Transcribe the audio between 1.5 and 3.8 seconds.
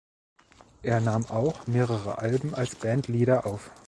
mehrere Alben als Bandleader auf.